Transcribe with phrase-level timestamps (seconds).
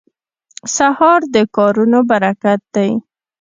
[0.75, 2.89] سهار د کارونو برکت دی.